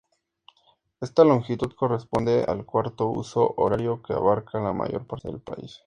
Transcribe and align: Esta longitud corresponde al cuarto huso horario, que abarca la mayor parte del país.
Esta 0.99 1.23
longitud 1.23 1.73
corresponde 1.75 2.43
al 2.47 2.65
cuarto 2.65 3.05
huso 3.05 3.53
horario, 3.57 4.01
que 4.01 4.13
abarca 4.13 4.59
la 4.59 4.73
mayor 4.73 5.05
parte 5.05 5.27
del 5.27 5.39
país. 5.41 5.79